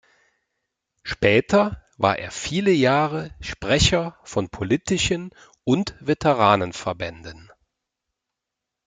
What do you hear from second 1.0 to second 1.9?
Später